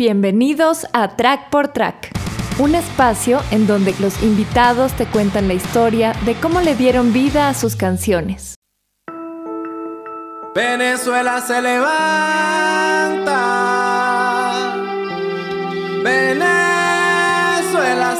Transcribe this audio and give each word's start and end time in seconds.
Bienvenidos 0.00 0.86
a 0.94 1.14
Track 1.14 1.50
por 1.50 1.68
Track, 1.74 2.08
un 2.58 2.74
espacio 2.74 3.42
en 3.50 3.66
donde 3.66 3.94
los 4.00 4.22
invitados 4.22 4.94
te 4.94 5.04
cuentan 5.04 5.46
la 5.46 5.52
historia 5.52 6.14
de 6.24 6.36
cómo 6.36 6.62
le 6.62 6.74
dieron 6.74 7.12
vida 7.12 7.50
a 7.50 7.54
sus 7.54 7.76
canciones. 7.76 8.54
Venezuela 10.54 11.42
se 11.42 11.60
levanta. 11.60 13.34
Venezuela 16.02 16.56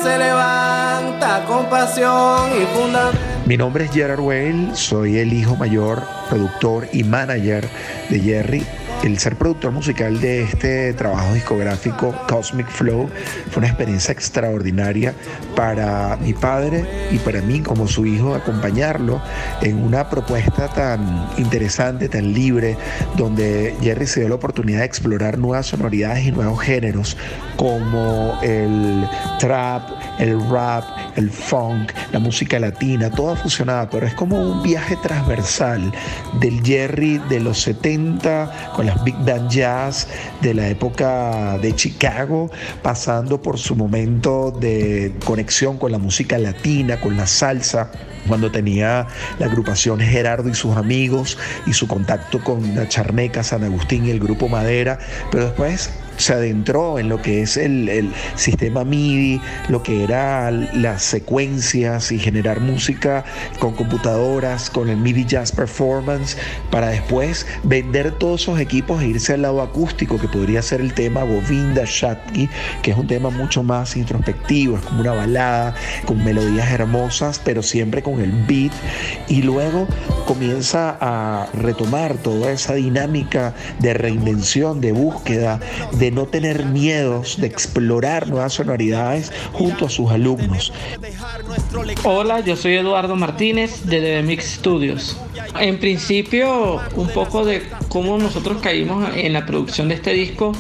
se 0.03 0.19
levanta 0.19 1.47
con 1.47 1.65
pasión 1.71 2.51
y 2.61 2.67
fundamento. 2.77 3.19
Mi 3.47 3.57
nombre 3.57 3.87
es 3.87 3.91
Gerard 3.91 4.21
Whale, 4.21 4.77
soy 4.77 5.17
el 5.17 5.33
hijo 5.33 5.57
mayor, 5.57 6.03
productor 6.29 6.89
y 6.93 7.05
manager 7.05 7.67
de 8.11 8.21
Jerry 8.21 8.67
el 9.03 9.19
ser 9.19 9.37
productor 9.37 9.73
musical 9.73 10.21
de 10.21 10.43
este 10.43 10.93
trabajo 10.93 11.33
discográfico 11.33 12.15
Cosmic 12.29 12.69
Flow 12.69 13.09
fue 13.51 13.61
una 13.61 13.69
experiencia 13.69 14.13
extraordinaria 14.13 15.15
para 15.57 16.19
mi 16.19 16.35
padre 16.35 16.85
y 17.11 17.19
para 17.19 17.41
mí 17.41 17.61
como 17.61 17.89
su 17.89 18.05
hijo 18.05 18.35
acompañarlo 18.35 19.23
en 19.63 19.83
una 19.83 20.11
propuesta 20.11 20.69
tan 20.69 21.29
interesante, 21.39 22.11
tan 22.11 22.35
libre, 22.35 22.77
donde 23.17 23.75
Jerry 23.81 24.07
se 24.07 24.21
dio 24.21 24.29
la 24.29 24.35
oportunidad 24.35 24.81
de 24.81 24.87
explorar 24.87 25.39
nuevas 25.39 25.69
sonoridades 25.69 26.27
y 26.27 26.33
nuevos 26.33 26.61
géneros 26.61 27.17
como 27.57 28.39
el 28.43 29.09
trap, 29.39 29.83
el 30.19 30.39
rap, 30.51 30.85
el 31.17 31.31
funk, 31.31 31.93
la 32.13 32.19
música 32.19 32.59
latina, 32.59 33.11
toda 33.11 33.37
fusionada, 33.37 33.89
pero 33.89 34.07
es 34.07 34.15
como 34.15 34.41
un 34.41 34.63
viaje 34.63 34.97
transversal 35.03 35.93
del 36.41 36.63
Jerry 36.63 37.19
de 37.29 37.41
los 37.41 37.63
70 37.63 38.73
con 38.77 38.90
big 39.05 39.17
band 39.25 39.51
jazz 39.51 40.09
de 40.41 40.55
la 40.55 40.69
época 40.69 41.59
de 41.59 41.75
Chicago, 41.75 42.51
pasando 42.83 43.41
por 43.41 43.59
su 43.59 43.77
momento 43.77 44.51
de 44.51 45.15
conexión 45.25 45.79
con 45.79 45.93
la 45.93 45.99
música 45.99 46.39
latina, 46.39 47.01
con 47.01 47.17
la 47.17 47.27
salsa 47.27 47.91
cuando 48.29 48.51
tenía 48.51 49.07
la 49.39 49.47
agrupación 49.47 50.01
Gerardo 50.01 50.49
y 50.49 50.55
sus 50.55 50.77
amigos 50.77 51.39
y 51.67 51.73
su 51.73 51.89
contacto 51.89 52.43
con 52.43 52.75
la 52.75 52.89
Charneca, 52.89 53.43
San 53.43 53.65
Agustín 53.65 54.07
y 54.07 54.11
el 54.11 54.21
grupo 54.21 54.49
Madera, 54.49 54.99
pero 55.31 55.47
después 55.47 55.91
se 56.21 56.35
adentró 56.35 56.99
en 56.99 57.09
lo 57.09 57.21
que 57.21 57.43
es 57.43 57.57
el, 57.57 58.13
sistema 58.37 58.85
MIDI, 58.85 59.41
lo 59.69 59.83
que 59.83 60.05
eran 60.05 60.69
las 60.75 61.03
secuencias 61.03 62.13
y 62.13 62.19
generar 62.19 62.61
música 62.61 63.25
con 63.59 63.75
computadoras, 63.75 64.71
con 64.71 64.89
el 64.89 64.97
MIDI 64.97 65.25
Jazz 65.25 65.53
Performance, 65.53 66.37
para 66.71 66.89
después 66.89 67.47
vender 67.65 68.13
todos 68.13 68.43
esos 68.43 68.61
equipos 68.61 69.03
e 69.03 69.09
irse 69.09 69.35
al 69.35 69.43
lado 69.43 69.63
acústico, 69.63 70.19
que 70.19 70.29
podría 70.29 70.63
ser 70.63 70.81
el 70.81 70.95
tema 70.95 71.23
Govinda 71.23 71.83
Shatki, 71.87 72.49
que 72.83 72.91
es 72.91 72.97
un 72.97 73.07
tema 73.07 73.31
mucho 73.31 73.63
más 73.63 73.97
introspectivo, 73.97 74.77
es 74.77 74.83
como 74.83 75.01
una 75.01 75.13
balada 75.13 75.75
con 76.05 76.23
melodías 76.25 76.71
hermosas, 76.71 77.41
pero 77.43 77.63
siempre 77.63 78.03
con 78.03 78.21
el 78.21 78.33
beat. 78.47 78.73
Y 79.29 79.43
luego 79.43 79.87
comienza 80.27 80.97
a 81.01 81.47
retomar 81.55 82.15
toda 82.15 82.53
esa 82.53 82.75
dinámica 82.75 83.55
de 83.79 83.95
reinvención, 83.95 84.81
de 84.81 84.93
búsqueda, 84.93 85.61
de 85.93 86.10
no 86.11 86.27
tener 86.27 86.65
miedos, 86.65 87.41
de 87.41 87.47
explorar 87.47 88.29
nuevas 88.29 88.55
sonoridades 88.55 89.33
junto 89.53 89.87
a 89.87 89.91
sus 89.91 90.11
alumnos. 90.11 90.73
Hola, 92.05 92.41
yo 92.41 92.57
soy 92.57 92.75
Eduardo 92.75 93.17
Martínez 93.17 93.85
de 93.87 94.01
The 94.01 94.23
Mix 94.23 94.45
Studios. 94.45 95.17
En 95.59 95.79
principio, 95.79 96.81
un 96.95 97.09
poco 97.09 97.45
de 97.45 97.63
cómo 97.89 98.19
nosotros 98.19 98.59
caímos 98.63 99.09
en 99.15 99.33
la 99.33 99.47
producción 99.47 99.89
de 99.89 99.95
este 99.95 100.13
disco 100.13 100.53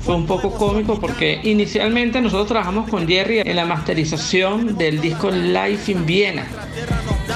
fue 0.00 0.14
un 0.14 0.26
poco 0.26 0.52
cómico 0.52 1.00
porque 1.00 1.40
inicialmente 1.42 2.20
nosotros 2.20 2.48
trabajamos 2.48 2.88
con 2.88 3.08
Jerry 3.08 3.40
en 3.40 3.56
la 3.56 3.64
masterización 3.64 4.76
del 4.76 5.00
disco 5.00 5.30
Life 5.30 5.90
in 5.90 6.06
Viena 6.06 6.46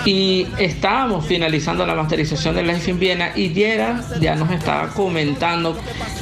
y 0.05 0.47
estábamos 0.59 1.27
finalizando 1.27 1.85
la 1.86 1.95
masterización 1.95 2.55
de 2.55 2.63
Life 2.63 2.91
in 2.91 2.98
Viena 2.98 3.33
y 3.35 3.51
Gerard 3.51 4.20
ya 4.20 4.35
nos 4.35 4.51
estaba 4.51 4.89
comentando 4.89 5.77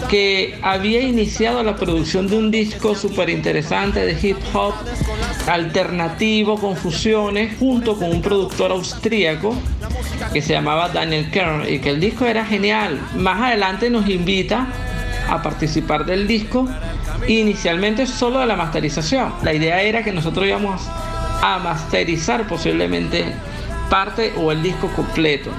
que 0.08 0.58
había 0.62 1.00
iniciado 1.00 1.62
la 1.62 1.76
producción 1.76 2.26
de 2.28 2.36
un 2.36 2.50
disco 2.50 2.94
súper 2.94 3.30
interesante 3.30 4.00
de 4.04 4.18
hip 4.20 4.38
hop 4.52 4.74
alternativo 5.46 6.58
con 6.58 6.76
fusiones 6.76 7.56
junto 7.58 7.96
con 7.96 8.10
un 8.10 8.22
productor 8.22 8.72
austríaco 8.72 9.54
que 10.32 10.42
se 10.42 10.52
llamaba 10.52 10.88
Daniel 10.88 11.30
Kern 11.30 11.64
y 11.68 11.78
que 11.78 11.90
el 11.90 12.00
disco 12.00 12.24
era 12.26 12.44
genial. 12.44 13.00
Más 13.16 13.40
adelante 13.40 13.90
nos 13.90 14.08
invita 14.08 14.66
a 15.28 15.42
participar 15.42 16.04
del 16.04 16.26
disco 16.26 16.68
inicialmente 17.28 18.06
solo 18.06 18.40
de 18.40 18.46
la 18.46 18.56
masterización. 18.56 19.32
La 19.42 19.52
idea 19.52 19.82
era 19.82 20.02
que 20.02 20.12
nosotros 20.12 20.46
íbamos 20.46 20.82
a 21.42 21.58
masterizar 21.58 22.46
posiblemente 22.46 23.34
parte 23.88 24.32
o 24.36 24.50
el 24.50 24.62
disco 24.62 24.88
completo. 24.88 25.50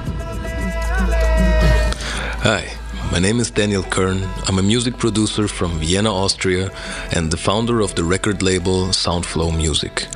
Hi, 2.43 2.63
my 3.11 3.19
name 3.19 3.39
is 3.39 3.49
Daniel 3.49 3.83
Kern. 3.83 4.23
I'm 4.47 4.59
a 4.59 4.61
music 4.61 4.97
producer 4.97 5.47
from 5.47 5.79
Vienna, 5.79 6.13
Austria, 6.13 6.71
and 7.11 7.31
the 7.31 7.37
founder 7.37 7.81
of 7.81 7.95
the 7.95 8.03
record 8.03 8.41
label 8.43 8.87
Soundflow 8.91 9.55
Music. 9.55 10.07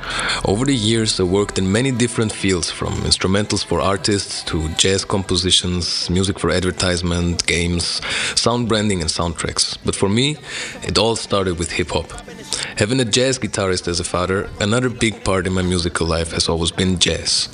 Over 0.44 0.64
the 0.64 0.74
years, 0.74 1.18
I 1.18 1.24
worked 1.24 1.58
in 1.58 1.70
many 1.70 1.90
different 1.90 2.32
fields 2.32 2.70
from 2.70 2.92
instrumentals 3.02 3.64
for 3.64 3.80
artists 3.80 4.44
to 4.44 4.68
jazz 4.76 5.04
compositions, 5.04 6.08
music 6.08 6.38
for 6.38 6.50
advertisement, 6.50 7.44
games, 7.46 8.00
sound 8.36 8.68
branding, 8.68 9.00
and 9.00 9.10
soundtracks. 9.10 9.76
But 9.84 9.96
for 9.96 10.08
me, 10.08 10.36
it 10.82 10.98
all 10.98 11.16
started 11.16 11.58
with 11.58 11.72
hip 11.72 11.90
hop. 11.90 12.12
Having 12.76 13.00
a 13.00 13.04
jazz 13.04 13.38
guitarist 13.38 13.88
as 13.88 14.00
a 14.00 14.04
father, 14.04 14.48
another 14.60 14.88
big 14.88 15.24
part 15.24 15.46
in 15.46 15.52
my 15.52 15.62
musical 15.62 16.06
life 16.06 16.32
has 16.32 16.48
always 16.48 16.70
been 16.70 16.98
jazz. 16.98 17.48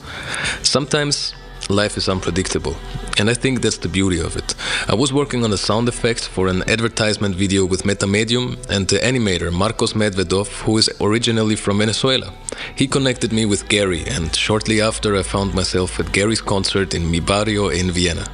Sometimes 0.62 1.34
life 1.70 1.96
is 1.96 2.08
unpredictable, 2.08 2.76
and 3.18 3.30
I 3.30 3.34
think 3.34 3.60
that's 3.60 3.78
the 3.78 3.88
beauty 3.88 4.20
of 4.20 4.36
it. 4.36 4.54
I 4.88 4.94
was 4.94 5.12
working 5.12 5.44
on 5.44 5.50
the 5.50 5.58
sound 5.58 5.88
effects 5.88 6.26
for 6.26 6.48
an 6.48 6.62
advertisement 6.68 7.34
video 7.34 7.64
with 7.64 7.84
Metamedium 7.84 8.58
and 8.68 8.88
the 8.88 8.98
animator 8.98 9.52
Marcos 9.52 9.94
Medvedov, 9.94 10.48
who 10.62 10.78
is 10.78 10.90
originally 11.00 11.56
from 11.56 11.78
Venezuela. 11.78 12.32
He 12.74 12.86
connected 12.86 13.32
me 13.32 13.46
with 13.46 13.68
Gary, 13.68 14.04
and 14.06 14.34
shortly 14.34 14.80
after, 14.80 15.16
I 15.16 15.22
found 15.22 15.54
myself 15.54 15.98
at 16.00 16.12
Gary's 16.12 16.40
concert 16.40 16.94
in 16.94 17.10
Mi 17.10 17.20
Barrio 17.20 17.68
in 17.68 17.90
Vienna. 17.90 18.26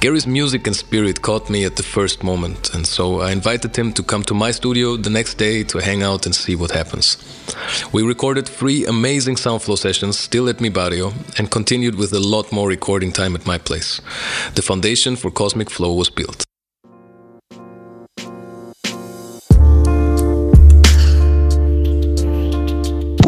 Gary's 0.00 0.26
music 0.26 0.66
and 0.66 0.76
spirit 0.76 1.22
caught 1.22 1.50
me 1.50 1.64
at 1.64 1.76
the 1.76 1.82
first 1.82 2.22
moment, 2.22 2.74
and 2.74 2.86
so 2.86 3.20
I 3.20 3.32
invited 3.32 3.76
him 3.76 3.92
to 3.94 4.02
come 4.02 4.22
to 4.24 4.34
my 4.34 4.50
studio 4.50 4.96
the 4.96 5.10
next 5.10 5.34
day 5.34 5.64
to 5.64 5.78
hang 5.78 6.02
out 6.02 6.26
and 6.26 6.34
see 6.34 6.54
what 6.54 6.70
happens. 6.70 7.16
We 7.92 8.02
recorded 8.02 8.46
three 8.48 8.84
amazing 8.86 9.36
Soundflow 9.36 9.78
sessions 9.78 10.18
still 10.18 10.48
at 10.48 10.60
Mi 10.60 10.68
Barrio 10.68 11.12
and 11.38 11.50
continued 11.50 11.94
with 11.94 12.12
a 12.12 12.20
lot 12.20 12.52
more 12.52 12.65
recording 12.66 13.12
time 13.12 13.34
at 13.34 13.46
my 13.46 13.58
place. 13.58 14.00
The 14.54 14.62
foundation 14.62 15.16
for 15.16 15.30
Cosmic 15.30 15.70
Flow 15.70 15.92
was 15.94 16.10
built. 16.10 16.45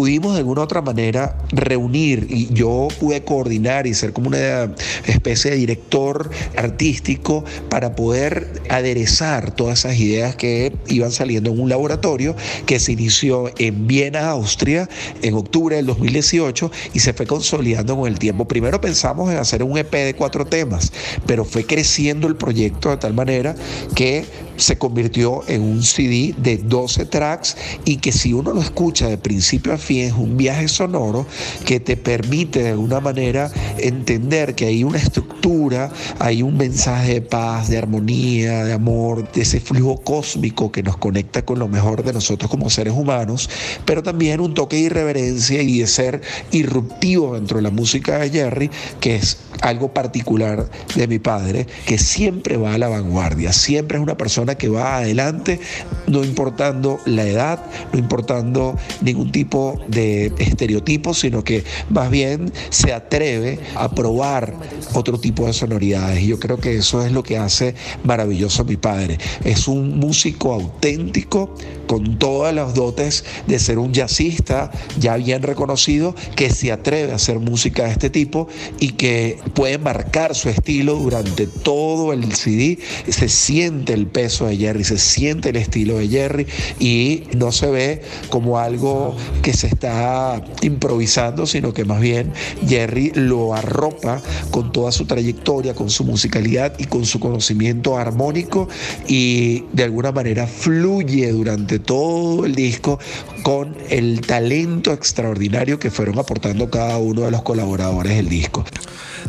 Pudimos 0.08 0.32
de 0.32 0.38
alguna 0.38 0.62
otra 0.62 0.80
manera 0.80 1.36
reunir 1.50 2.28
y 2.30 2.50
yo 2.54 2.88
pude 2.98 3.24
coordinar 3.24 3.86
y 3.86 3.92
ser 3.92 4.14
como 4.14 4.28
una 4.28 4.74
especie 5.04 5.50
de 5.50 5.58
director 5.58 6.30
artístico 6.56 7.44
para 7.68 7.94
poder 7.94 8.62
aderezar 8.70 9.54
todas 9.54 9.80
esas 9.80 10.00
ideas 10.00 10.34
que 10.34 10.72
iban 10.86 11.12
saliendo 11.12 11.50
en 11.50 11.60
un 11.60 11.68
laboratorio 11.68 12.34
que 12.64 12.80
se 12.80 12.92
inició 12.92 13.52
en 13.58 13.86
Viena, 13.86 14.30
Austria, 14.30 14.88
en 15.20 15.34
octubre 15.34 15.76
del 15.76 15.84
2018 15.84 16.70
y 16.94 17.00
se 17.00 17.12
fue 17.12 17.26
consolidando 17.26 17.94
con 17.94 18.08
el 18.08 18.18
tiempo. 18.18 18.48
Primero 18.48 18.80
pensamos 18.80 19.30
en 19.30 19.36
hacer 19.36 19.62
un 19.62 19.76
EP 19.76 19.92
de 19.92 20.14
cuatro 20.14 20.46
temas, 20.46 20.90
pero 21.26 21.44
fue 21.44 21.66
creciendo 21.66 22.28
el 22.28 22.36
proyecto 22.36 22.88
de 22.88 22.96
tal 22.96 23.12
manera 23.12 23.54
que 23.94 24.24
se 24.58 24.76
convirtió 24.76 25.42
en 25.48 25.62
un 25.62 25.82
CD 25.82 26.34
de 26.36 26.58
12 26.58 27.06
tracks 27.06 27.56
y 27.84 27.96
que 27.96 28.12
si 28.12 28.32
uno 28.32 28.52
lo 28.52 28.60
escucha 28.60 29.08
de 29.08 29.16
principio 29.16 29.72
a 29.72 29.78
fin 29.78 30.02
es 30.02 30.12
un 30.12 30.36
viaje 30.36 30.68
sonoro 30.68 31.26
que 31.64 31.80
te 31.80 31.96
permite 31.96 32.62
de 32.62 32.70
alguna 32.70 33.00
manera 33.00 33.50
entender 33.78 34.54
que 34.54 34.66
hay 34.66 34.84
una 34.84 34.98
estructura, 34.98 35.90
hay 36.18 36.42
un 36.42 36.56
mensaje 36.56 37.14
de 37.14 37.22
paz, 37.22 37.68
de 37.68 37.78
armonía, 37.78 38.64
de 38.64 38.72
amor, 38.72 39.30
de 39.32 39.42
ese 39.42 39.60
flujo 39.60 40.02
cósmico 40.02 40.70
que 40.72 40.82
nos 40.82 40.96
conecta 40.96 41.44
con 41.44 41.58
lo 41.58 41.68
mejor 41.68 42.02
de 42.02 42.12
nosotros 42.12 42.50
como 42.50 42.68
seres 42.68 42.94
humanos, 42.94 43.48
pero 43.84 44.02
también 44.02 44.40
un 44.40 44.54
toque 44.54 44.76
de 44.76 44.82
irreverencia 44.82 45.62
y 45.62 45.78
de 45.78 45.86
ser 45.86 46.20
irruptivo 46.50 47.34
dentro 47.34 47.58
de 47.58 47.62
la 47.62 47.70
música 47.70 48.18
de 48.18 48.30
Jerry, 48.30 48.70
que 49.00 49.16
es 49.16 49.38
algo 49.62 49.92
particular 49.92 50.68
de 50.94 51.08
mi 51.08 51.18
padre, 51.18 51.66
que 51.86 51.98
siempre 51.98 52.56
va 52.56 52.74
a 52.74 52.78
la 52.78 52.88
vanguardia, 52.88 53.52
siempre 53.52 53.98
es 53.98 54.02
una 54.02 54.16
persona 54.16 54.47
que 54.56 54.68
va 54.68 54.98
adelante, 54.98 55.60
no 56.06 56.24
importando 56.24 56.98
la 57.04 57.24
edad, 57.24 57.64
no 57.92 57.98
importando 57.98 58.76
ningún 59.00 59.32
tipo 59.32 59.80
de 59.88 60.32
estereotipo, 60.38 61.14
sino 61.14 61.44
que 61.44 61.64
más 61.90 62.10
bien 62.10 62.52
se 62.70 62.92
atreve 62.92 63.58
a 63.74 63.90
probar 63.90 64.54
otro 64.94 65.18
tipo 65.18 65.46
de 65.46 65.52
sonoridades. 65.52 66.22
Y 66.22 66.28
yo 66.28 66.38
creo 66.38 66.58
que 66.58 66.76
eso 66.76 67.04
es 67.04 67.12
lo 67.12 67.22
que 67.22 67.38
hace 67.38 67.74
maravilloso 68.04 68.62
a 68.62 68.64
mi 68.64 68.76
padre. 68.76 69.18
Es 69.44 69.68
un 69.68 69.98
músico 69.98 70.52
auténtico 70.52 71.54
con 71.86 72.18
todas 72.18 72.54
las 72.54 72.74
dotes 72.74 73.24
de 73.46 73.58
ser 73.58 73.78
un 73.78 73.92
jazzista 73.92 74.70
ya 74.98 75.16
bien 75.16 75.42
reconocido 75.42 76.14
que 76.36 76.50
se 76.50 76.70
atreve 76.70 77.12
a 77.12 77.16
hacer 77.16 77.38
música 77.38 77.84
de 77.84 77.90
este 77.90 78.10
tipo 78.10 78.48
y 78.78 78.90
que 78.90 79.38
puede 79.54 79.78
marcar 79.78 80.34
su 80.34 80.48
estilo 80.48 80.96
durante 80.96 81.46
todo 81.46 82.12
el 82.12 82.32
CD. 82.34 82.78
Se 83.08 83.28
siente 83.28 83.94
el 83.94 84.06
peso 84.06 84.37
de 84.46 84.56
Jerry, 84.56 84.84
se 84.84 84.98
siente 84.98 85.50
el 85.50 85.56
estilo 85.56 85.98
de 85.98 86.08
Jerry 86.08 86.46
y 86.78 87.24
no 87.36 87.52
se 87.52 87.66
ve 87.70 88.02
como 88.30 88.58
algo 88.58 89.16
que 89.42 89.52
se 89.52 89.66
está 89.66 90.42
improvisando, 90.62 91.46
sino 91.46 91.72
que 91.72 91.84
más 91.84 92.00
bien 92.00 92.32
Jerry 92.66 93.12
lo 93.14 93.54
arropa 93.54 94.20
con 94.50 94.72
toda 94.72 94.92
su 94.92 95.06
trayectoria, 95.06 95.74
con 95.74 95.90
su 95.90 96.04
musicalidad 96.04 96.74
y 96.78 96.84
con 96.84 97.04
su 97.04 97.20
conocimiento 97.20 97.96
armónico 97.96 98.68
y 99.06 99.64
de 99.72 99.84
alguna 99.84 100.12
manera 100.12 100.46
fluye 100.46 101.30
durante 101.32 101.78
todo 101.78 102.44
el 102.44 102.54
disco 102.54 102.98
con 103.42 103.76
el 103.88 104.20
talento 104.20 104.92
extraordinario 104.92 105.78
que 105.78 105.90
fueron 105.90 106.18
aportando 106.18 106.70
cada 106.70 106.98
uno 106.98 107.22
de 107.22 107.30
los 107.30 107.42
colaboradores 107.42 108.16
del 108.16 108.28
disco. 108.28 108.64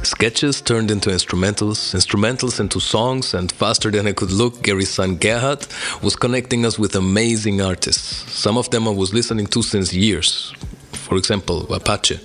Sketches 0.03 0.61
turned 0.61 0.91
into 0.91 1.09
instrumentals, 1.09 1.93
instrumentals 1.93 2.59
into 2.59 2.79
songs, 2.79 3.33
and 3.33 3.51
faster 3.51 3.91
than 3.91 4.07
I 4.07 4.13
could 4.13 4.31
look, 4.31 4.61
Gary's 4.63 4.89
son 4.89 5.17
Gerhard 5.17 5.67
was 6.01 6.15
connecting 6.15 6.65
us 6.65 6.79
with 6.79 6.95
amazing 6.95 7.61
artists. 7.61 8.31
Some 8.31 8.57
of 8.57 8.69
them 8.69 8.87
I 8.87 8.91
was 8.91 9.13
listening 9.13 9.47
to 9.47 9.61
since 9.61 9.93
years. 9.93 10.53
For 10.93 11.17
example, 11.17 11.73
Apache. 11.73 12.19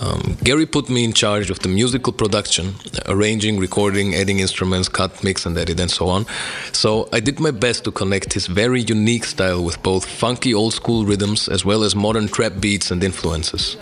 Um, 0.00 0.36
Gary 0.44 0.66
put 0.66 0.90
me 0.90 1.04
in 1.04 1.12
charge 1.12 1.50
of 1.50 1.60
the 1.60 1.68
musical 1.68 2.12
production, 2.12 2.74
arranging, 3.06 3.58
recording, 3.58 4.14
adding 4.14 4.40
instruments, 4.40 4.88
cut, 4.88 5.24
mix, 5.24 5.46
and 5.46 5.56
edit, 5.56 5.80
and 5.80 5.90
so 5.90 6.08
on. 6.08 6.26
So 6.72 7.08
I 7.12 7.20
did 7.20 7.40
my 7.40 7.50
best 7.50 7.84
to 7.84 7.92
connect 7.92 8.32
his 8.34 8.46
very 8.46 8.82
unique 8.82 9.24
style 9.24 9.64
with 9.64 9.82
both 9.82 10.04
funky 10.04 10.52
old 10.52 10.74
school 10.74 11.06
rhythms 11.06 11.48
as 11.48 11.64
well 11.64 11.82
as 11.82 11.94
modern 11.94 12.28
trap 12.28 12.54
beats 12.60 12.90
and 12.90 13.02
influences. 13.02 13.76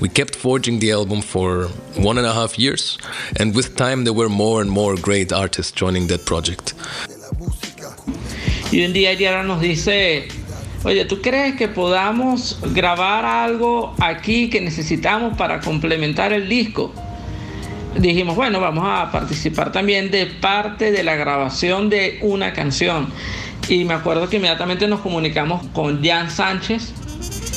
We 0.00 0.08
kept 0.08 0.34
forging 0.34 0.78
the 0.78 0.92
album 0.92 1.20
for 1.20 1.66
one 1.96 2.18
and 2.18 2.26
a 2.26 2.32
half 2.32 2.58
years, 2.58 2.98
and 3.38 3.54
with 3.54 3.76
time 3.76 4.04
there 4.04 4.14
were 4.14 4.30
more 4.30 4.62
and 4.62 4.70
more 4.70 4.96
great 4.96 5.32
artists 5.32 5.72
joining 5.72 6.06
that 6.08 6.24
project. 6.24 6.74
Y 8.70 8.84
un 8.84 8.92
día 8.92 9.16
Diana 9.16 9.42
nos 9.44 9.60
dice 9.60 10.28
Oye, 10.84 11.04
¿tú 11.06 11.20
crees 11.20 11.56
que 11.56 11.66
podamos 11.66 12.60
grabar 12.72 13.24
algo 13.24 13.94
aquí 13.98 14.48
que 14.48 14.60
necesitamos 14.60 15.36
para 15.36 15.58
complementar 15.60 16.32
el 16.32 16.48
disco? 16.48 16.92
Dijimos, 17.96 18.36
bueno, 18.36 18.60
vamos 18.60 18.84
a 18.86 19.10
participar 19.10 19.72
también 19.72 20.12
de 20.12 20.26
parte 20.26 20.92
de 20.92 21.02
la 21.02 21.16
grabación 21.16 21.90
de 21.90 22.20
una 22.22 22.52
canción. 22.52 23.08
Y 23.68 23.84
me 23.84 23.94
acuerdo 23.94 24.28
que 24.28 24.36
inmediatamente 24.36 24.86
nos 24.86 25.00
comunicamos 25.00 25.66
con 25.72 26.04
Jan 26.04 26.30
Sánchez, 26.30 26.92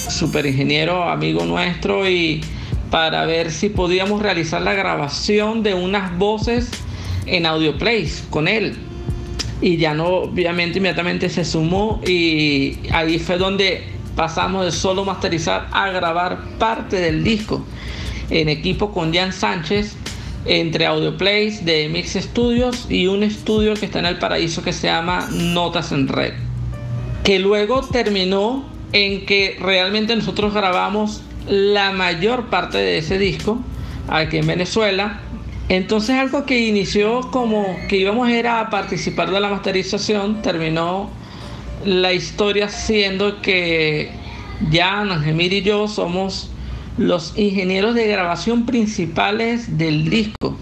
super 0.09 0.47
ingeniero, 0.47 1.03
amigo 1.03 1.45
nuestro, 1.45 2.09
y 2.09 2.41
para 2.89 3.25
ver 3.25 3.51
si 3.51 3.69
podíamos 3.69 4.23
realizar 4.23 4.63
la 4.63 4.73
grabación 4.73 5.61
de 5.61 5.75
unas 5.75 6.17
voces 6.17 6.71
en 7.27 7.45
Audioplays 7.45 8.23
con 8.31 8.47
él 8.47 8.75
y 9.61 9.77
ya 9.77 9.93
no, 9.93 10.07
obviamente 10.07 10.79
inmediatamente 10.79 11.29
se 11.29 11.45
sumó 11.45 12.01
y 12.05 12.79
ahí 12.91 13.19
fue 13.19 13.37
donde 13.37 13.83
pasamos 14.15 14.65
de 14.65 14.71
solo 14.71 15.05
masterizar 15.05 15.67
a 15.71 15.89
grabar 15.91 16.39
parte 16.57 16.97
del 16.97 17.23
disco 17.23 17.63
en 18.29 18.49
equipo 18.49 18.91
con 18.91 19.13
Jan 19.13 19.31
Sánchez 19.31 19.95
entre 20.45 20.87
Audioplays 20.87 21.63
de 21.63 21.87
Mix 21.89 22.13
Studios 22.13 22.87
y 22.89 23.05
un 23.05 23.21
estudio 23.21 23.75
que 23.75 23.85
está 23.85 23.99
en 23.99 24.07
el 24.07 24.17
paraíso 24.17 24.63
que 24.63 24.73
se 24.73 24.87
llama 24.87 25.27
Notas 25.31 25.91
en 25.91 26.07
Red 26.07 26.33
que 27.23 27.37
luego 27.37 27.81
terminó 27.81 28.65
en 28.93 29.25
que 29.25 29.57
realmente 29.61 30.15
nosotros 30.15 30.53
grabamos 30.53 31.21
la 31.47 31.91
mayor 31.91 32.47
parte 32.47 32.79
de 32.79 32.97
ese 32.97 33.19
disco 33.19 33.59
aquí 34.07 34.37
en 34.37 34.47
Venezuela 34.47 35.21
entonces 35.71 36.17
algo 36.17 36.45
que 36.45 36.67
inició 36.67 37.21
como 37.31 37.65
que 37.87 37.95
íbamos 37.95 38.27
a 38.27 38.59
a 38.59 38.69
participar 38.69 39.31
de 39.31 39.39
la 39.39 39.47
masterización, 39.47 40.41
terminó 40.41 41.09
la 41.85 42.11
historia 42.11 42.67
siendo 42.67 43.41
que 43.41 44.11
Jan, 44.69 45.11
Angemir 45.11 45.53
y 45.53 45.61
yo 45.61 45.87
somos 45.87 46.51
los 46.97 47.37
ingenieros 47.37 47.95
de 47.95 48.05
grabación 48.05 48.65
principales 48.65 49.77
del 49.77 50.09
disco. 50.09 50.57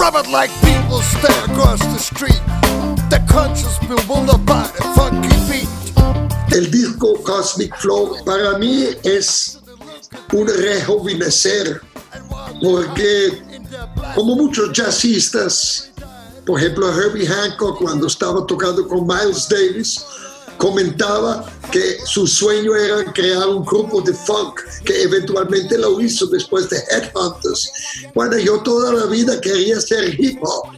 Robert 0.00 0.26
like 0.28 0.63
El 6.50 6.70
disco 6.70 7.14
Cosmic 7.22 7.76
Flow 7.78 8.24
para 8.24 8.58
mí 8.58 8.86
es 9.02 9.58
un 10.32 10.46
rejuvenecer 10.46 11.80
porque 12.62 13.42
como 14.14 14.36
muchos 14.36 14.72
jazzistas, 14.72 15.90
por 16.46 16.60
ejemplo 16.60 16.88
Herbie 16.92 17.26
Hancock 17.26 17.78
cuando 17.78 18.06
estaba 18.06 18.46
tocando 18.46 18.86
con 18.86 19.06
Miles 19.06 19.48
Davis, 19.48 20.04
comentaba 20.56 21.44
que 21.70 21.98
su 22.04 22.26
sueño 22.26 22.74
era 22.74 23.12
crear 23.12 23.48
un 23.48 23.64
grupo 23.64 24.00
de 24.00 24.12
funk, 24.12 24.60
que 24.84 25.02
eventualmente 25.02 25.76
lo 25.78 26.00
hizo 26.00 26.26
después 26.26 26.68
de 26.70 26.78
Headhunters. 26.90 27.72
Bueno, 28.14 28.38
yo 28.38 28.60
toda 28.62 28.92
la 28.92 29.06
vida 29.06 29.40
quería 29.40 29.80
ser 29.80 30.18
hip 30.20 30.38
hop, 30.42 30.70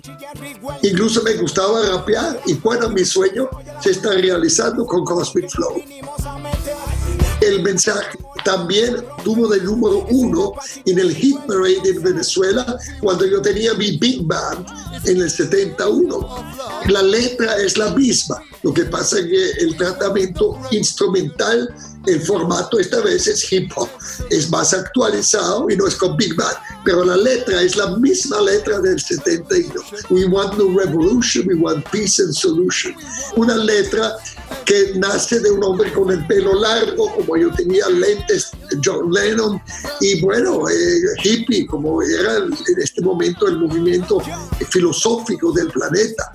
incluso 0.83 1.23
me 1.23 1.35
gustaba 1.35 1.83
rapear, 1.87 2.41
y 2.47 2.55
bueno, 2.55 2.89
mi 2.89 3.05
sueño 3.05 3.49
se 3.83 3.91
está 3.91 4.13
realizando 4.13 4.87
con 4.87 5.05
Cosmic 5.05 5.51
Flow. 5.51 5.83
El 7.41 7.63
mensaje 7.63 8.19
también 8.45 9.05
tuvo 9.23 9.49
de 9.49 9.61
número 9.61 10.07
uno 10.09 10.53
en 10.87 10.99
el 10.99 11.15
Hit 11.15 11.37
Parade 11.47 11.81
en 11.85 12.03
Venezuela 12.03 12.79
cuando 13.01 13.27
yo 13.27 13.43
tenía 13.43 13.75
mi 13.75 13.99
Big 13.99 14.23
Band 14.25 14.67
en 15.05 15.21
el 15.21 15.31
71. 15.31 16.29
La 16.89 17.03
letra 17.03 17.57
es 17.59 17.77
la 17.77 17.91
misma, 17.91 18.41
lo 18.67 18.75
que 18.75 18.85
pasa 18.87 19.21
es 19.21 19.27
que 19.27 19.51
el 19.63 19.77
tratamiento 19.77 20.59
instrumental, 20.73 21.73
el 22.05 22.21
formato 22.21 22.81
esta 22.81 23.01
vez 23.01 23.29
es 23.29 23.53
hip 23.53 23.71
hop, 23.77 23.89
es 24.29 24.51
más 24.51 24.75
actualizado 24.75 25.71
y 25.71 25.77
no 25.77 25.87
es 25.87 25.95
con 25.95 26.17
Big 26.17 26.35
Band, 26.35 26.57
pero 26.85 27.05
la 27.05 27.17
letra 27.17 27.63
es 27.63 27.77
la 27.77 27.97
misma 27.97 28.41
letra 28.41 28.81
del 28.81 28.99
72. 29.01 29.85
We 30.11 30.27
want 30.27 30.59
no 30.59 30.77
revolution, 30.77 31.47
we 31.47 31.55
want 31.55 31.89
peace 31.93 32.21
and 32.21 32.35
solution. 32.35 32.93
Una 33.37 33.57
letra 33.57 34.17
que 34.65 34.95
nace 34.97 35.39
de 35.39 35.53
un 35.53 35.63
hombre 35.63 35.93
con 35.93 36.11
el 36.11 36.27
pelo 36.27 36.55
largo, 36.55 37.15
como 37.15 37.37
yo 37.37 37.53
tenía 37.53 37.89
lentes, 37.89 38.51
John 38.85 39.13
Lennon, 39.13 39.63
y 40.01 40.21
bueno, 40.23 40.69
eh, 40.69 41.03
hippie, 41.23 41.69
como 41.69 42.03
era 42.03 42.39
en 42.39 42.83
este 42.83 43.01
momento 43.01 43.47
el 43.47 43.61
movimiento 43.61 44.21
filosófico 44.71 45.53
del 45.53 45.69
planeta. 45.69 46.33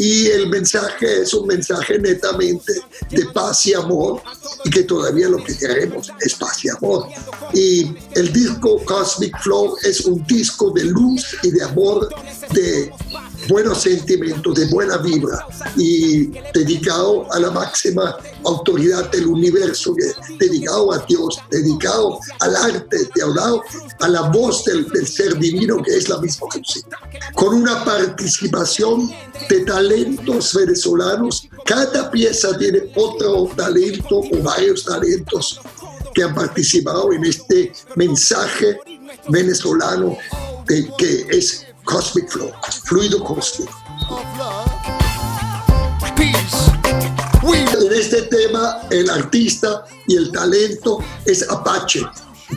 Y 0.00 0.28
el 0.28 0.48
mensaje 0.48 1.20
es 1.20 1.34
un 1.34 1.46
mensaje 1.46 1.98
netamente 1.98 2.72
de 3.10 3.26
paz 3.34 3.66
y 3.66 3.74
amor, 3.74 4.22
y 4.64 4.70
que 4.70 4.84
todavía 4.84 5.28
lo 5.28 5.44
que 5.44 5.54
queremos 5.54 6.10
es 6.20 6.36
paz 6.36 6.64
y 6.64 6.70
amor. 6.70 7.06
Y 7.52 7.92
el 8.12 8.32
disco 8.32 8.82
Cosmic 8.86 9.38
Flow 9.42 9.76
es 9.82 10.00
un 10.06 10.24
disco 10.26 10.70
de 10.70 10.84
luz 10.84 11.36
y 11.42 11.50
de 11.50 11.62
amor, 11.64 12.08
de 12.52 12.92
buenos 13.48 13.82
sentimientos, 13.82 14.54
de 14.54 14.66
buena 14.66 14.98
vibra 14.98 15.46
y 15.76 16.26
dedicado 16.54 17.30
a 17.32 17.40
la 17.40 17.50
máxima 17.50 18.16
autoridad 18.44 19.10
del 19.10 19.26
universo, 19.26 19.94
dedicado 20.38 20.92
a 20.92 20.98
Dios, 21.06 21.38
dedicado 21.50 22.18
al 22.40 22.56
arte, 22.56 22.96
dedicado 22.98 23.62
a 24.00 24.08
la 24.08 24.22
voz 24.30 24.64
del, 24.64 24.88
del 24.88 25.06
ser 25.06 25.38
divino 25.38 25.82
que 25.82 25.96
es 25.96 26.08
la 26.08 26.18
misma 26.18 26.46
música. 26.56 26.98
Con 27.34 27.54
una 27.54 27.84
participación 27.84 29.10
de 29.48 29.60
talentos 29.60 30.54
venezolanos, 30.54 31.48
cada 31.64 32.10
pieza 32.10 32.56
tiene 32.58 32.92
otro 32.96 33.50
talento 33.56 34.20
o 34.20 34.42
varios 34.42 34.84
talentos 34.84 35.60
que 36.14 36.22
han 36.22 36.34
participado 36.34 37.12
en 37.12 37.24
este 37.24 37.72
mensaje 37.96 38.78
venezolano 39.28 40.16
de, 40.66 40.90
que 40.98 41.26
es 41.30 41.66
Cosmic 41.84 42.28
Flow, 42.28 42.52
fluido 42.84 43.22
cósmico. 43.24 43.72
En 47.82 47.92
este 47.92 48.22
tema 48.22 48.82
el 48.90 49.08
artista 49.10 49.84
y 50.06 50.16
el 50.16 50.30
talento 50.30 50.98
es 51.24 51.48
Apache. 51.48 52.02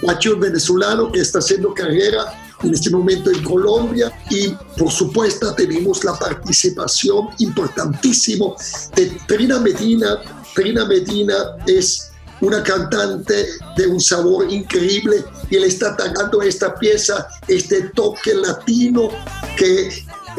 Apache 0.03 0.33
un 0.33 0.39
venezolano 0.39 1.11
que 1.11 1.21
está 1.21 1.39
haciendo 1.39 1.73
carrera 1.73 2.39
en 2.63 2.73
este 2.73 2.89
momento 2.89 3.29
en 3.29 3.43
Colombia 3.43 4.11
y 4.29 4.49
por 4.77 4.91
supuesto 4.91 5.53
tenemos 5.55 6.03
la 6.03 6.17
participación 6.17 7.29
importantísimo 7.39 8.55
de 8.95 9.07
Trina 9.27 9.59
Medina. 9.59 10.19
Trina 10.55 10.85
Medina 10.85 11.35
es 11.67 12.12
una 12.43 12.61
cantante 12.61 13.47
de 13.77 13.87
un 13.87 14.01
sabor 14.01 14.51
increíble 14.51 15.23
y 15.49 15.55
él 15.55 15.63
está 15.63 15.95
tocando 15.95 16.41
esta 16.41 16.75
pieza, 16.75 17.27
este 17.47 17.89
toque 17.95 18.33
latino 18.35 19.09
que 19.57 19.89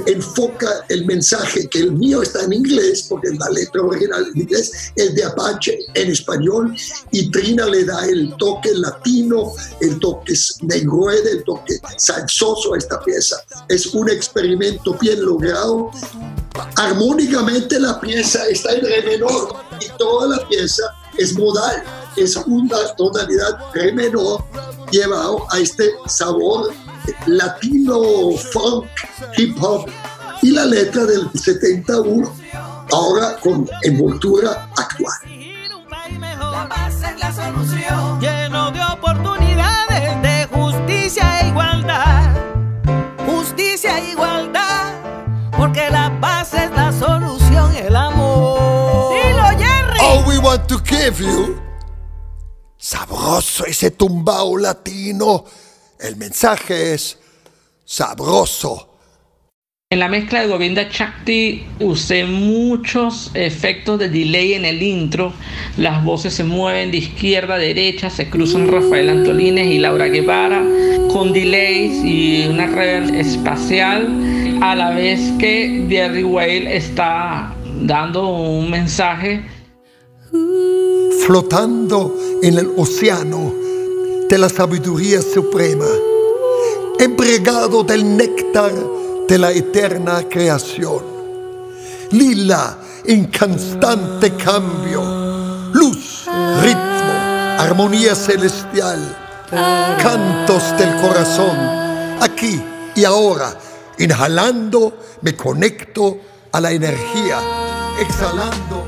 enfoca 0.06 0.84
el 0.88 1.06
mensaje, 1.06 1.68
que 1.68 1.78
el 1.78 1.92
mío 1.92 2.20
está 2.22 2.42
en 2.42 2.52
inglés, 2.52 3.06
porque 3.08 3.28
la 3.30 3.48
letra 3.50 3.80
original 3.80 4.26
en 4.34 4.42
inglés, 4.42 4.92
el 4.96 5.14
de 5.14 5.24
Apache 5.24 5.78
en 5.94 6.10
español, 6.10 6.74
y 7.12 7.30
Trina 7.30 7.66
le 7.66 7.84
da 7.84 8.04
el 8.04 8.34
toque 8.36 8.74
latino, 8.74 9.52
el 9.80 9.98
toque 10.00 10.34
negroide, 10.62 11.30
el 11.30 11.44
toque 11.44 11.78
salsoso 11.96 12.74
a 12.74 12.78
esta 12.78 13.00
pieza. 13.00 13.36
Es 13.68 13.86
un 13.94 14.10
experimento 14.10 14.94
bien 15.00 15.24
logrado. 15.24 15.90
Armónicamente 16.76 17.78
la 17.78 18.00
pieza 18.00 18.46
está 18.48 18.72
en 18.74 18.84
re 18.84 19.02
menor 19.02 19.54
y 19.80 19.96
toda 19.96 20.36
la 20.36 20.48
pieza 20.48 20.82
es 21.18 21.38
modal, 21.38 21.82
es 22.16 22.36
una 22.46 22.76
tonalidad 22.96 23.58
re 23.72 23.92
menor 23.92 24.44
llevado 24.90 25.46
a 25.50 25.58
este 25.58 25.90
sabor 26.06 26.72
latino, 27.26 28.00
funk, 28.52 28.86
hip 29.36 29.56
hop 29.62 29.88
y 30.42 30.50
la 30.50 30.64
letra 30.66 31.04
del 31.04 31.28
71, 31.34 32.30
ahora 32.92 33.36
con 33.42 33.68
envoltura 33.82 34.68
actual. 34.76 35.14
To 50.58 50.78
give 50.84 51.20
you. 51.20 51.60
Sabroso 52.76 53.64
ese 53.66 53.90
tumbao 53.90 54.56
latino. 54.56 55.44
El 55.98 56.16
mensaje 56.16 56.94
es 56.94 57.18
sabroso. 57.84 58.90
En 59.90 60.00
la 60.00 60.08
mezcla 60.08 60.40
de 60.40 60.48
Govinda 60.48 60.88
Chakti 60.88 61.64
usé 61.80 62.24
muchos 62.24 63.30
efectos 63.34 63.98
de 63.98 64.08
delay 64.08 64.54
en 64.54 64.64
el 64.64 64.82
intro. 64.82 65.32
Las 65.76 66.02
voces 66.04 66.34
se 66.34 66.44
mueven 66.44 66.90
de 66.90 66.98
izquierda 66.98 67.54
a 67.54 67.58
derecha, 67.58 68.10
se 68.10 68.28
cruzan 68.28 68.68
Rafael 68.68 69.08
Antolines 69.08 69.66
y 69.66 69.78
Laura 69.78 70.06
Guevara 70.06 70.64
con 71.12 71.32
delays 71.32 72.04
y 72.04 72.46
una 72.48 72.66
reverb 72.66 73.14
espacial 73.14 74.08
a 74.62 74.74
la 74.74 74.90
vez 74.90 75.20
que 75.38 75.86
Jerry 75.88 76.24
Whale 76.24 76.76
está 76.76 77.54
dando 77.80 78.28
un 78.28 78.70
mensaje 78.70 79.53
Flotando 81.26 82.14
en 82.42 82.58
el 82.58 82.74
océano 82.76 83.50
de 84.28 84.36
la 84.36 84.50
sabiduría 84.50 85.22
suprema, 85.22 85.86
embriagado 86.98 87.82
del 87.82 88.14
néctar 88.14 88.72
de 89.26 89.38
la 89.38 89.50
eterna 89.50 90.28
creación. 90.28 91.02
Lila 92.10 92.76
en 93.06 93.30
constante 93.32 94.34
cambio, 94.34 95.02
luz, 95.72 96.26
ritmo, 96.60 97.12
armonía 97.58 98.14
celestial, 98.14 99.00
cantos 99.50 100.76
del 100.76 101.00
corazón, 101.00 101.56
aquí 102.20 102.62
y 102.94 103.04
ahora, 103.04 103.56
inhalando 103.98 104.98
me 105.22 105.34
conecto 105.34 106.18
a 106.52 106.60
la 106.60 106.70
energía, 106.70 107.40
exhalando 107.98 108.83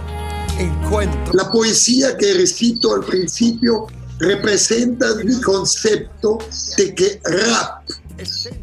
encuentro. 0.58 1.32
La 1.32 1.50
poesía 1.50 2.16
que 2.16 2.34
recito 2.34 2.94
al 2.94 3.04
principio 3.04 3.86
representa 4.18 5.14
mi 5.24 5.40
concepto 5.40 6.38
de 6.76 6.94
que 6.94 7.20
rap, 7.24 7.82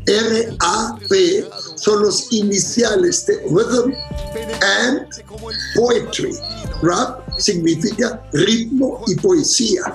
R-A-P, 0.06 1.50
son 1.76 2.02
los 2.02 2.32
iniciales 2.32 3.26
de 3.28 3.36
rhythm 3.50 3.94
and 4.62 5.08
poetry. 5.76 6.36
Rap 6.82 7.40
significa 7.40 8.22
ritmo 8.34 9.04
y 9.08 9.16
poesía. 9.16 9.94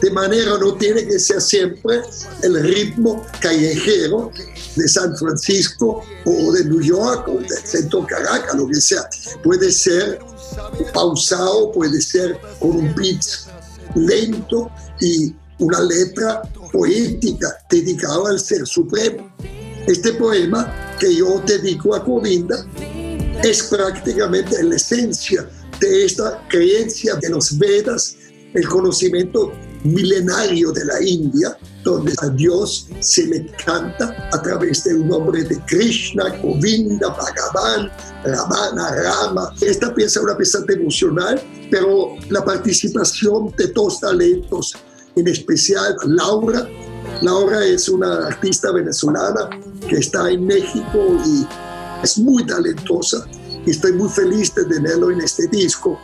De 0.00 0.10
manera 0.10 0.58
no 0.58 0.74
tiene 0.74 1.06
que 1.06 1.18
ser 1.18 1.40
siempre 1.40 2.00
el 2.42 2.62
ritmo 2.62 3.24
callejero 3.40 4.30
de 4.76 4.88
San 4.88 5.16
Francisco 5.16 6.02
o 6.24 6.52
de 6.52 6.64
New 6.64 6.80
York 6.80 7.28
o 7.28 7.38
del 7.38 7.64
centro 7.64 8.06
Caracas, 8.06 8.54
lo 8.54 8.66
que 8.66 8.80
sea. 8.80 9.08
Puede 9.42 9.70
ser 9.70 10.18
pausado, 10.92 11.72
puede 11.72 12.00
ser 12.00 12.38
con 12.58 12.76
un 12.76 12.94
beat 12.94 13.24
lento 13.94 14.70
y 15.00 15.34
una 15.58 15.80
letra 15.80 16.42
poética 16.72 17.48
dedicada 17.70 18.30
al 18.30 18.40
Ser 18.40 18.66
Supremo. 18.66 19.32
Este 19.86 20.12
poema 20.14 20.96
que 20.98 21.14
yo 21.14 21.42
dedico 21.46 21.94
a 21.94 22.00
Govinda 22.00 22.66
es 23.42 23.64
prácticamente 23.64 24.62
la 24.62 24.76
esencia 24.76 25.48
de 25.80 26.06
esta 26.06 26.42
creencia 26.48 27.14
de 27.16 27.28
los 27.28 27.58
Vedas, 27.58 28.16
el 28.54 28.66
conocimiento 28.66 29.52
milenario 29.84 30.72
de 30.72 30.84
la 30.84 31.02
India, 31.02 31.56
donde 31.84 32.14
a 32.22 32.28
Dios 32.28 32.88
se 33.00 33.26
le 33.26 33.46
canta 33.64 34.28
a 34.32 34.42
través 34.42 34.84
del 34.84 35.06
nombre 35.06 35.44
de 35.44 35.60
Krishna, 35.66 36.30
Govinda, 36.42 37.08
Bhagavan, 37.08 37.90
Ramana, 38.24 38.90
Rama. 39.02 39.54
Esta 39.60 39.94
pieza 39.94 40.18
es 40.18 40.24
una 40.24 40.36
pieza 40.36 40.60
devocional, 40.66 41.40
pero 41.70 42.16
la 42.30 42.44
participación 42.44 43.54
de 43.56 43.68
dos 43.68 44.00
talentos, 44.00 44.74
en 45.14 45.28
especial 45.28 45.94
Laura. 46.06 46.66
Laura 47.20 47.64
es 47.64 47.88
una 47.88 48.26
artista 48.26 48.72
venezolana 48.72 49.50
que 49.88 49.96
está 49.96 50.30
en 50.30 50.46
México 50.46 50.98
y 51.26 51.46
es 52.02 52.18
muy 52.18 52.44
talentosa 52.46 53.26
y 53.66 53.70
estoy 53.70 53.92
muy 53.92 54.08
feliz 54.08 54.54
de 54.54 54.64
tenerlo 54.64 55.10
en 55.10 55.20
este 55.20 55.46
disco. 55.48 55.98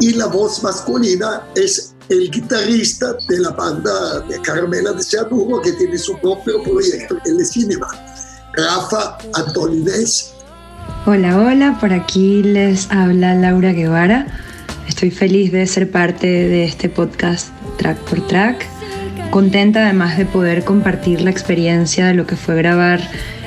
Y 0.00 0.14
la 0.14 0.26
voz 0.26 0.62
masculina 0.62 1.48
es 1.54 1.93
el 2.08 2.30
guitarrista 2.30 3.16
de 3.28 3.38
la 3.38 3.50
banda 3.50 4.20
de 4.28 4.40
Carmela 4.40 4.92
de 4.92 5.02
Seadugo, 5.02 5.60
que 5.62 5.72
tiene 5.72 5.96
su 5.98 6.18
propio 6.18 6.62
proyecto, 6.62 7.16
el 7.24 7.38
de 7.38 7.44
Cinema, 7.44 7.86
Rafa 8.52 9.18
Antolinés. 9.34 10.34
Hola, 11.06 11.38
hola, 11.38 11.78
por 11.80 11.92
aquí 11.92 12.42
les 12.42 12.90
habla 12.90 13.34
Laura 13.34 13.72
Guevara. 13.72 14.26
Estoy 14.88 15.10
feliz 15.10 15.52
de 15.52 15.66
ser 15.66 15.90
parte 15.90 16.26
de 16.26 16.64
este 16.64 16.88
podcast 16.88 17.48
Track 17.78 17.98
por 18.00 18.26
Track. 18.26 18.66
Contenta 19.30 19.84
además 19.84 20.18
de 20.18 20.26
poder 20.26 20.64
compartir 20.64 21.22
la 21.22 21.30
experiencia 21.30 22.06
de 22.06 22.14
lo 22.14 22.26
que 22.26 22.36
fue 22.36 22.54
grabar 22.54 23.00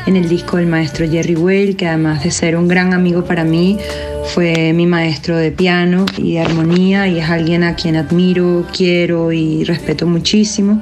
en 0.07 0.15
el 0.15 0.27
disco 0.29 0.57
del 0.57 0.67
maestro 0.67 1.07
Jerry 1.07 1.35
Whale, 1.35 1.75
que 1.75 1.87
además 1.87 2.23
de 2.23 2.31
ser 2.31 2.55
un 2.55 2.67
gran 2.67 2.93
amigo 2.93 3.25
para 3.25 3.43
mí, 3.43 3.77
fue 4.34 4.74
mi 4.74 4.86
maestro 4.86 5.38
de 5.38 5.51
piano 5.51 6.05
y 6.17 6.34
de 6.34 6.41
armonía 6.41 7.07
y 7.07 7.19
es 7.19 7.29
alguien 7.29 7.63
a 7.63 7.75
quien 7.75 7.96
admiro, 7.96 8.65
quiero 8.75 9.31
y 9.31 9.63
respeto 9.63 10.05
muchísimo. 10.05 10.81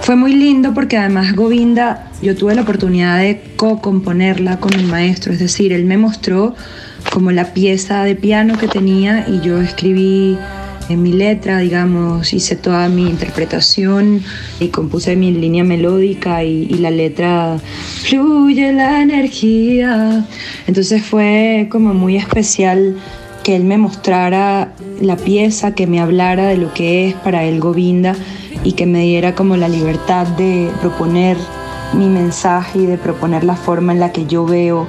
Fue 0.00 0.16
muy 0.16 0.34
lindo 0.34 0.74
porque 0.74 0.96
además 0.96 1.34
Govinda, 1.34 2.10
yo 2.22 2.34
tuve 2.36 2.54
la 2.54 2.62
oportunidad 2.62 3.18
de 3.18 3.40
co-componerla 3.56 4.58
con 4.58 4.74
el 4.74 4.86
maestro, 4.86 5.32
es 5.32 5.38
decir, 5.38 5.72
él 5.72 5.84
me 5.84 5.96
mostró 5.96 6.54
como 7.12 7.30
la 7.30 7.52
pieza 7.52 8.04
de 8.04 8.14
piano 8.16 8.58
que 8.58 8.68
tenía 8.68 9.26
y 9.28 9.40
yo 9.40 9.60
escribí 9.60 10.38
en 10.88 11.02
mi 11.02 11.12
letra, 11.12 11.58
digamos, 11.58 12.32
hice 12.32 12.56
toda 12.56 12.88
mi 12.88 13.08
interpretación 13.08 14.22
y 14.60 14.68
compuse 14.68 15.16
mi 15.16 15.32
línea 15.32 15.64
melódica 15.64 16.44
y, 16.44 16.66
la 16.82 16.90
letra 16.90 17.58
fluye 18.02 18.72
la 18.72 19.02
energía. 19.02 20.26
Entonces 20.66 21.04
fue 21.04 21.68
como 21.70 21.94
muy 21.94 22.16
especial 22.16 22.96
que 23.44 23.56
él 23.56 23.64
me 23.64 23.78
mostrara 23.78 24.72
la 25.00 25.16
pieza, 25.16 25.74
que 25.74 25.86
me 25.86 26.00
hablara 26.00 26.48
de 26.48 26.56
lo 26.56 26.72
que 26.72 27.08
es 27.08 27.14
para 27.14 27.44
él 27.44 27.60
Govinda 27.60 28.14
y 28.64 28.72
que 28.72 28.86
me 28.86 29.02
diera 29.02 29.34
como 29.34 29.56
la 29.56 29.68
libertad 29.68 30.26
de 30.26 30.70
proponer 30.80 31.36
mi 31.94 32.06
mensaje 32.08 32.80
y 32.80 32.86
de 32.86 32.98
proponer 32.98 33.44
la 33.44 33.56
forma 33.56 33.92
en 33.92 34.00
la 34.00 34.12
que 34.12 34.26
yo 34.26 34.44
veo 34.46 34.86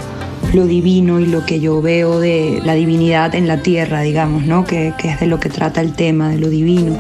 lo 0.54 0.66
divino 0.66 1.20
y 1.20 1.26
lo 1.26 1.46
que 1.46 1.60
yo 1.60 1.82
veo 1.82 2.20
de 2.20 2.62
la 2.64 2.74
divinidad 2.74 3.36
en 3.36 3.48
la 3.48 3.62
tierra, 3.62 4.02
digamos, 4.02 4.46
¿no? 4.46 4.66
Que, 4.66 4.94
que, 4.98 5.10
es 5.10 5.20
de 5.20 5.26
lo 5.26 5.40
que 5.40 5.50
trata 5.50 5.82
el 5.82 5.94
tema, 5.94 6.30
de 6.30 6.38
lo 6.38 6.50
divino, 6.50 6.96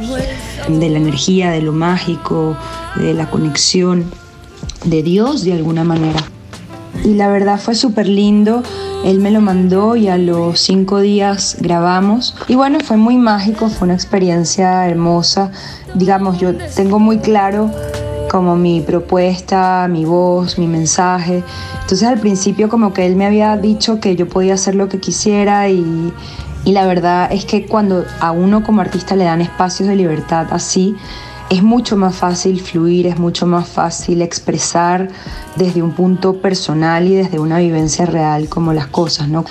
de 0.67 0.89
la 0.89 0.97
energía, 0.97 1.51
de 1.51 1.61
lo 1.61 1.71
mágico, 1.71 2.57
de 2.95 3.13
la 3.13 3.29
conexión 3.29 4.05
de 4.85 5.03
Dios 5.03 5.43
de 5.43 5.53
alguna 5.53 5.83
manera. 5.83 6.19
Y 7.03 7.15
la 7.15 7.27
verdad 7.27 7.59
fue 7.59 7.75
súper 7.75 8.07
lindo 8.07 8.63
Él 9.03 9.19
me 9.19 9.31
lo 9.31 9.41
mandó 9.41 9.95
y 9.95 10.07
a 10.07 10.17
los 10.17 10.59
cinco 10.59 10.99
días 10.99 11.57
grabamos. 11.59 12.35
Y 12.47 12.55
bueno, 12.55 12.79
fue 12.79 12.97
muy 12.97 13.17
mágico, 13.17 13.69
fue 13.69 13.85
una 13.85 13.95
experiencia 13.95 14.87
hermosa. 14.87 15.51
Digamos, 15.95 16.39
yo 16.39 16.55
tengo 16.75 16.99
muy 16.99 17.17
claro 17.17 17.69
como 18.33 18.55
mi 18.55 18.81
propuesta, 18.81 19.87
mi 19.87 20.05
voz, 20.05 20.57
mi 20.57 20.65
mensaje. 20.65 21.43
Entonces 21.83 22.07
al 22.07 22.19
principio 22.19 22.67
como 22.67 22.91
que 22.91 23.05
él 23.05 23.15
me 23.15 23.27
había 23.27 23.55
dicho 23.57 23.99
que 23.99 24.15
yo 24.15 24.27
podía 24.27 24.55
hacer 24.55 24.73
lo 24.73 24.89
que 24.89 24.99
quisiera 24.99 25.69
y, 25.69 26.11
y 26.65 26.71
la 26.71 26.87
verdad 26.87 27.31
es 27.31 27.45
que 27.45 27.67
cuando 27.67 28.03
a 28.19 28.31
uno 28.31 28.63
como 28.63 28.81
artista 28.81 29.15
le 29.15 29.25
dan 29.25 29.41
espacios 29.41 29.87
de 29.87 29.95
libertad 29.95 30.47
así, 30.49 30.95
es 31.51 31.61
mucho 31.61 31.95
más 31.95 32.15
fácil 32.15 32.59
fluir, 32.59 33.05
es 33.05 33.19
mucho 33.19 33.45
más 33.45 33.67
fácil 33.67 34.23
expresar 34.23 35.09
desde 35.55 35.83
un 35.83 35.91
punto 35.91 36.37
personal 36.37 37.05
y 37.05 37.13
desde 37.13 37.37
una 37.37 37.59
vivencia 37.59 38.07
real 38.07 38.49
como 38.49 38.73
las 38.73 38.87
cosas, 38.87 39.27
¿no? 39.27 39.45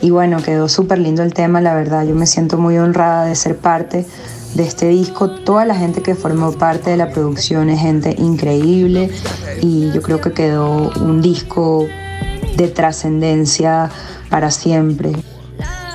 Y 0.00 0.10
bueno, 0.10 0.40
quedó 0.40 0.68
súper 0.68 1.00
lindo 1.00 1.24
el 1.24 1.34
tema, 1.34 1.60
la 1.60 1.74
verdad, 1.74 2.06
yo 2.06 2.14
me 2.14 2.26
siento 2.26 2.56
muy 2.56 2.78
honrada 2.78 3.24
de 3.24 3.34
ser 3.34 3.56
parte 3.56 4.06
de 4.54 4.64
este 4.64 4.88
disco. 4.88 5.30
Toda 5.30 5.64
la 5.64 5.74
gente 5.74 6.02
que 6.02 6.14
formó 6.14 6.52
parte 6.52 6.90
de 6.90 6.96
la 6.96 7.10
producción 7.12 7.70
es 7.70 7.80
gente 7.80 8.14
increíble 8.18 9.10
y 9.60 9.90
yo 9.92 10.02
creo 10.02 10.20
que 10.20 10.32
quedó 10.32 10.90
un 11.00 11.22
disco 11.22 11.86
de 12.56 12.68
trascendencia 12.68 13.90
para 14.30 14.50
siempre. 14.50 15.12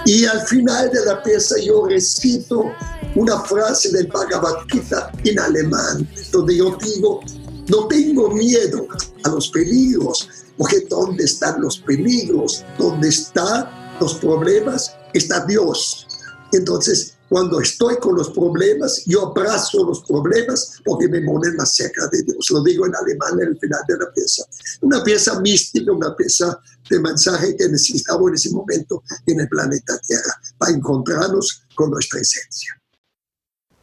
Y 0.06 0.26
al 0.26 0.42
final 0.42 0.90
de 0.92 1.06
la 1.06 1.24
pieza 1.24 1.56
yo 1.64 1.86
recito 1.88 2.72
una 3.16 3.40
frase 3.42 3.92
del 3.92 4.08
Bhagavad 4.08 4.66
Gita 4.70 5.12
en 5.24 5.40
alemán, 5.40 6.08
donde 6.32 6.58
yo 6.58 6.78
digo, 6.84 7.22
no 7.70 7.88
tengo 7.88 8.30
miedo 8.32 8.88
a 9.24 9.30
los 9.30 9.50
peligros, 9.50 10.30
porque 10.58 10.86
¿dónde 10.90 11.24
están 11.24 11.62
los 11.62 11.80
peligros? 11.80 12.66
¿Dónde 12.78 13.10
están 13.10 13.70
los 14.00 14.16
problemas? 14.16 14.94
Está 15.14 15.46
Dios. 15.46 16.08
Entonces, 16.52 17.13
cuando 17.34 17.60
estoy 17.60 17.98
con 17.98 18.16
los 18.16 18.30
problemas, 18.30 19.06
yo 19.08 19.30
abrazo 19.30 19.84
los 19.84 20.04
problemas 20.04 20.80
porque 20.86 21.08
me 21.08 21.20
más 21.20 21.76
cerca 21.76 22.08
de 22.12 22.22
Dios. 22.22 22.48
Lo 22.52 22.62
digo 22.62 22.86
en 22.86 22.96
alemán 22.96 23.42
en 23.42 23.48
el 23.48 23.58
final 23.58 23.82
de 23.88 23.98
la 23.98 24.14
pieza. 24.14 24.44
Una 24.82 25.04
pieza 25.04 25.40
mística, 25.40 25.92
una 25.92 26.16
pieza 26.16 26.60
de 26.88 27.00
mensaje 27.00 27.58
que 27.58 27.68
necesitamos 27.70 28.30
en 28.30 28.36
ese 28.36 28.52
momento 28.52 29.02
en 29.26 29.40
el 29.40 29.50
planeta 29.50 29.98
Tierra 30.06 30.40
para 30.60 30.74
encontrarnos 30.74 31.64
con 31.74 31.90
nuestra 31.90 32.20
esencia. 32.20 32.80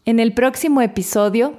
En 0.04 0.20
el 0.20 0.32
próximo 0.32 0.80
episodio. 0.80 1.58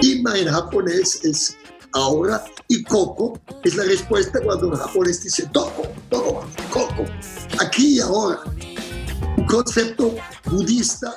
Ima 0.00 0.38
en 0.38 0.46
japonés 0.46 1.24
es 1.24 1.56
ahora 1.92 2.44
y 2.68 2.82
Coco 2.84 3.38
es 3.64 3.76
la 3.76 3.84
respuesta 3.84 4.40
cuando 4.42 4.72
el 4.72 4.76
japonés 4.78 5.22
dice 5.22 5.48
Toko, 5.52 5.82
Toko, 6.08 6.44
Coco. 6.70 7.04
Aquí 7.60 7.96
y 7.96 8.00
ahora. 8.00 8.40
Un 9.36 9.46
concepto 9.46 10.14
budista. 10.50 11.12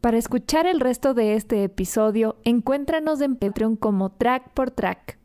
Para 0.00 0.18
escuchar 0.18 0.66
el 0.66 0.80
resto 0.80 1.14
de 1.14 1.34
este 1.34 1.64
episodio, 1.64 2.36
encuéntranos 2.44 3.20
en 3.20 3.36
Patreon 3.36 3.76
como 3.76 4.12
Track 4.12 4.50
por 4.52 4.70
Track. 4.70 5.18